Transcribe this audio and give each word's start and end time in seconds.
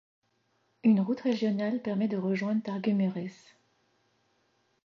Une 0.83 0.99
route 0.99 1.19
régionale 1.21 1.79
permet 1.79 2.07
de 2.07 2.17
rejoindre 2.17 2.63
Târgu 2.63 2.91
Mureș. 2.93 3.33